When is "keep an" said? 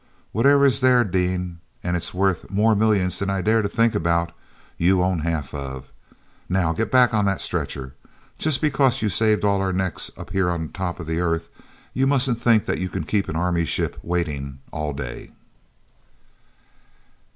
13.03-13.35